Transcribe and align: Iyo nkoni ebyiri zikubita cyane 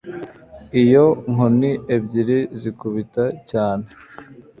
Iyo 0.81 1.05
nkoni 1.31 1.71
ebyiri 1.95 2.39
zikubita 2.59 3.25
cyane 3.49 3.85